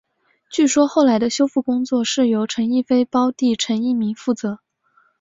[0.49, 4.59] 据说后来的修复工作是由陈逸飞胞弟陈逸鸣负责。